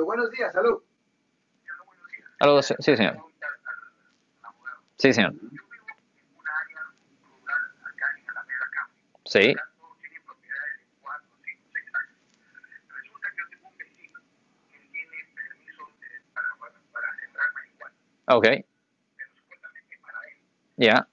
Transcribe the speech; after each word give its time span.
Yo, 0.00 0.06
buenos 0.06 0.30
días, 0.30 0.50
salud. 0.54 0.82
Aló, 2.38 2.62
sí, 2.62 2.74
señor. 2.80 3.18
Sí, 4.98 5.12
señor. 5.12 5.34
Sí. 9.24 9.56
Ok. 18.26 18.46
Ya. 20.76 21.08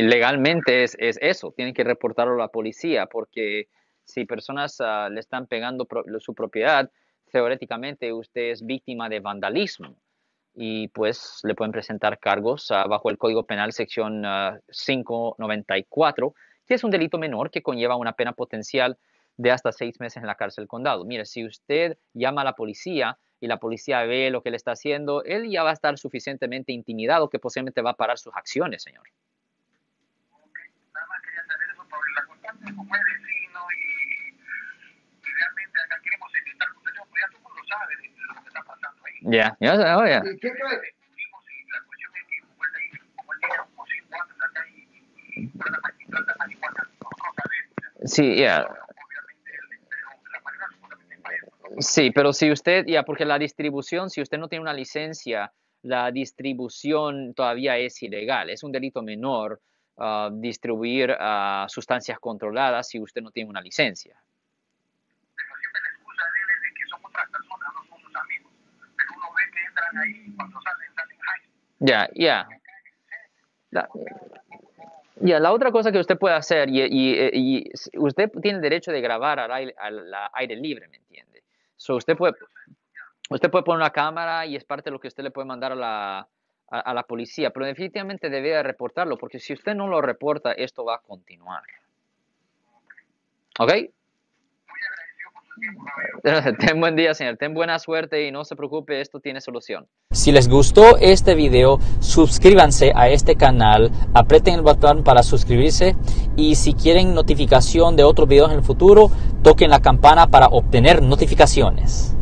Legalmente 0.00 0.84
es, 0.84 0.96
es, 0.98 1.18
eso, 1.20 1.52
tienen 1.52 1.74
que 1.74 1.84
reportarlo 1.84 2.34
a 2.34 2.38
la 2.38 2.48
policía 2.48 3.06
porque 3.06 3.68
si 4.04 4.24
personas 4.24 4.80
ah, 4.80 5.08
le 5.10 5.20
están 5.20 5.46
pegando 5.46 5.86
su 6.20 6.34
propiedad, 6.34 6.90
teóricamente 7.30 8.12
usted 8.12 8.50
es 8.50 8.64
víctima 8.64 9.08
de 9.08 9.20
vandalismo 9.20 9.96
y 10.54 10.88
pues 10.88 11.40
le 11.44 11.54
pueden 11.54 11.72
presentar 11.72 12.18
cargos 12.18 12.70
ah, 12.70 12.84
bajo 12.86 13.10
el 13.10 13.18
Código 13.18 13.44
Penal 13.44 13.72
sección 13.72 14.22
594, 14.70 16.34
ah, 16.34 16.40
que 16.66 16.74
es 16.74 16.84
un 16.84 16.90
delito 16.90 17.18
menor 17.18 17.50
que 17.50 17.62
conlleva 17.62 17.96
una 17.96 18.12
pena 18.12 18.32
potencial 18.32 18.98
de 19.36 19.50
hasta 19.50 19.72
seis 19.72 19.98
meses 19.98 20.18
en 20.18 20.26
la 20.26 20.34
cárcel 20.34 20.62
del 20.62 20.68
condado. 20.68 21.04
Mire, 21.04 21.24
si 21.24 21.44
usted 21.44 21.96
llama 22.12 22.42
a 22.42 22.44
la 22.44 22.54
policía 22.54 23.18
y 23.40 23.46
la 23.46 23.58
policía 23.58 24.04
ve 24.04 24.30
lo 24.30 24.42
que 24.42 24.50
él 24.50 24.54
está 24.54 24.72
haciendo, 24.72 25.24
él 25.24 25.50
ya 25.50 25.62
va 25.62 25.70
a 25.70 25.72
estar 25.72 25.98
suficientemente 25.98 26.72
intimidado 26.72 27.30
que 27.30 27.38
posiblemente 27.38 27.82
va 27.82 27.90
a 27.90 27.96
parar 27.96 28.18
sus 28.18 28.34
acciones, 28.36 28.82
señor. 28.82 29.04
Como 32.76 32.94
es 32.94 33.04
vecino 33.04 33.60
y, 33.76 34.28
y, 34.28 35.34
realmente 35.34 35.80
acá 35.84 36.00
queremos 36.02 36.30
evitar 36.34 36.68
acusación, 36.68 37.04
pero 37.10 37.20
ya 37.20 37.28
todo 37.28 37.38
el 37.38 37.44
mundo 37.44 37.62
sabe 37.68 37.96
de 37.96 38.08
lo 38.26 38.42
que 38.42 38.48
está 38.48 38.62
pasando 38.62 39.00
ahí. 39.04 39.14
Ya, 39.22 39.56
ya, 39.60 39.74
ya. 39.76 40.22
¿Y 40.24 40.38
qué 40.38 40.50
crees? 40.50 40.82
La 41.72 41.80
cuestión 41.86 42.12
es 42.14 42.24
que 42.28 42.40
como 42.40 42.62
él, 42.64 42.70
como 43.16 43.32
él 43.32 43.38
tiene 43.40 43.56
como 43.56 43.86
cinco 43.86 44.22
años 44.22 44.36
acá 44.42 44.60
y, 44.68 45.40
y, 45.40 45.42
y 45.42 45.46
planta 45.48 46.34
marihuana, 46.38 46.86
nosotros 47.00 47.34
sabemos. 47.36 48.12
Sí, 48.12 48.36
ya. 48.36 48.66
Sí, 51.78 52.10
pero 52.10 52.32
si 52.32 52.50
usted, 52.50 52.84
ya, 52.86 53.02
porque 53.02 53.24
la 53.24 53.38
distribución, 53.38 54.10
si 54.10 54.20
usted 54.20 54.38
no 54.38 54.48
tiene 54.48 54.62
una 54.62 54.74
licencia, 54.74 55.52
la 55.82 56.10
distribución 56.10 57.34
todavía 57.34 57.76
es 57.78 58.02
ilegal, 58.02 58.50
es 58.50 58.62
un 58.62 58.72
delito 58.72 59.02
menor 59.02 59.60
uh, 59.96 60.30
distribuir 60.32 61.10
uh, 61.10 61.68
sustancias 61.68 62.18
controladas 62.18 62.88
si 62.88 63.00
usted 63.00 63.22
no 63.22 63.30
tiene 63.30 63.50
una 63.50 63.60
licencia. 63.60 64.16
Pero 65.34 65.48
siempre 65.58 65.80
la 65.82 65.88
excusa 65.90 66.22
de 66.24 66.40
él 66.40 66.48
es 66.50 66.62
de 66.62 66.74
que 66.74 66.88
son 66.88 67.00
otras 67.04 67.30
personas, 67.30 67.68
no 67.74 67.84
son 67.88 68.00
sus 68.00 68.16
amigos. 68.16 68.52
Pero 68.96 69.10
uno 69.16 69.26
ve 69.36 69.42
que 69.52 69.64
entran 69.66 69.98
ahí 69.98 70.34
cuando 70.36 70.60
salen, 70.62 70.94
salen 70.94 71.18
high. 71.18 71.42
Ya, 71.80 72.08
ya. 72.14 72.48
La, 73.70 73.88
ya, 75.16 75.40
la 75.40 75.52
otra 75.52 75.70
cosa 75.70 75.92
que 75.92 75.98
usted 75.98 76.18
puede 76.18 76.34
hacer, 76.34 76.68
y, 76.68 76.82
y, 76.82 77.30
y, 77.32 77.72
usted 77.96 78.30
tiene 78.42 78.56
el 78.56 78.62
derecho 78.62 78.92
de 78.92 79.00
grabar 79.00 79.38
al 79.38 79.52
aire, 79.52 79.74
al 79.78 80.12
aire 80.34 80.56
libre, 80.56 80.88
¿me 80.88 80.96
entiende? 80.96 81.42
So 81.76 81.96
usted 81.96 82.16
puede, 82.16 82.34
usted 83.30 83.50
puede 83.50 83.64
poner 83.64 83.78
una 83.78 83.90
cámara 83.90 84.44
y 84.46 84.56
es 84.56 84.64
parte 84.64 84.90
de 84.90 84.92
lo 84.92 85.00
que 85.00 85.08
usted 85.08 85.22
le 85.22 85.30
puede 85.30 85.46
mandar 85.46 85.72
a 85.72 85.74
la, 85.74 86.28
a, 86.72 86.94
la 86.94 87.02
policía, 87.02 87.50
pero 87.50 87.66
definitivamente 87.66 88.30
debe 88.30 88.62
reportarlo, 88.62 89.18
porque 89.18 89.38
si 89.38 89.52
usted 89.52 89.74
no 89.74 89.88
lo 89.88 90.00
reporta, 90.00 90.52
esto 90.52 90.84
va 90.84 90.96
a 90.96 90.98
continuar. 91.00 91.62
¿Ok? 93.58 93.72
Ten 96.58 96.80
buen 96.80 96.96
día, 96.96 97.12
señor. 97.12 97.36
Ten 97.36 97.52
buena 97.52 97.78
suerte 97.78 98.26
y 98.26 98.32
no 98.32 98.44
se 98.44 98.56
preocupe, 98.56 99.02
esto 99.02 99.20
tiene 99.20 99.42
solución. 99.42 99.86
Si 100.12 100.32
les 100.32 100.48
gustó 100.48 100.96
este 100.96 101.34
video, 101.34 101.78
suscríbanse 102.00 102.92
a 102.94 103.10
este 103.10 103.36
canal, 103.36 103.90
aprieten 104.14 104.54
el 104.54 104.62
botón 104.62 105.04
para 105.04 105.22
suscribirse 105.22 105.94
y 106.36 106.54
si 106.54 106.72
quieren 106.72 107.12
notificación 107.14 107.96
de 107.96 108.04
otros 108.04 108.28
videos 108.28 108.50
en 108.50 108.58
el 108.58 108.64
futuro, 108.64 109.10
toquen 109.42 109.68
la 109.68 109.80
campana 109.80 110.28
para 110.28 110.46
obtener 110.46 111.02
notificaciones. 111.02 112.16